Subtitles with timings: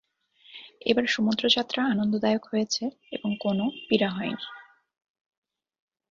[0.81, 2.83] এবার সমুদ্রযাত্রা আনন্দদায়ক হয়েছে
[3.11, 3.57] এবং কোন
[3.87, 4.45] পীড়া হয়নি।